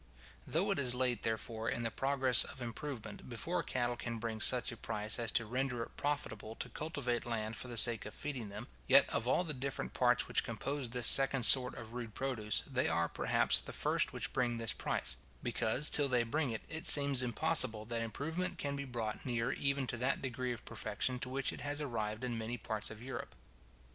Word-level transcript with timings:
Though 0.47 0.71
it 0.71 0.79
is 0.79 0.95
late, 0.95 1.21
therefore, 1.21 1.69
in 1.69 1.83
the 1.83 1.91
progress 1.91 2.43
of 2.43 2.59
improvement, 2.59 3.29
before 3.29 3.61
cattle 3.61 3.95
can 3.95 4.17
bring 4.17 4.41
such 4.41 4.71
a 4.71 4.75
price 4.75 5.19
as 5.19 5.31
to 5.33 5.45
render 5.45 5.83
it 5.83 5.95
profitable 5.95 6.55
to 6.55 6.69
cultivate 6.69 7.23
land 7.23 7.55
for 7.55 7.67
the 7.67 7.77
sake 7.77 8.07
of 8.07 8.15
feeding 8.15 8.49
them; 8.49 8.67
yet 8.87 9.07
of 9.11 9.27
all 9.27 9.43
the 9.43 9.53
different 9.53 9.93
parts 9.93 10.27
which 10.27 10.43
compose 10.43 10.89
this 10.89 11.05
second 11.05 11.43
sort 11.43 11.75
of 11.75 11.93
rude 11.93 12.15
produce, 12.15 12.63
they 12.65 12.87
are 12.87 13.07
perhaps 13.07 13.59
the 13.61 13.73
first 13.73 14.11
which 14.11 14.33
bring 14.33 14.57
this 14.57 14.73
price; 14.73 15.17
because, 15.43 15.87
till 15.87 16.07
they 16.07 16.23
bring 16.23 16.49
it, 16.49 16.63
it 16.67 16.87
seems 16.87 17.21
impossible 17.21 17.85
that 17.85 18.01
improvement 18.01 18.57
can 18.57 18.75
be 18.75 18.85
brought 18.85 19.23
near 19.23 19.51
even 19.51 19.85
to 19.85 19.97
that 19.97 20.19
degree 20.19 20.51
of 20.51 20.65
perfection 20.65 21.19
to 21.19 21.29
which 21.29 21.53
it 21.53 21.61
has 21.61 21.79
arrived 21.79 22.23
in 22.23 22.35
many 22.35 22.57
parts 22.57 22.89
of 22.89 23.03
Europe. 23.03 23.35